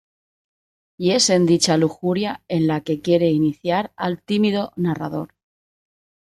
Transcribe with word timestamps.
Y 0.97 1.11
es 1.11 1.29
en 1.29 1.45
dicha 1.45 1.77
lujuria 1.77 2.43
en 2.47 2.65
la 2.65 2.81
que 2.81 3.01
quiere 3.01 3.29
iniciar 3.29 3.93
al 3.95 4.19
tímido 4.23 4.73
narrador. 4.75 5.35